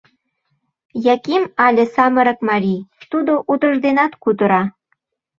Яким 1.13 1.43
але 1.65 1.83
самырык 1.95 2.39
марий, 2.49 2.79
тудо 3.11 3.33
утыжденат 3.51 4.13
кутыра. 4.23 4.63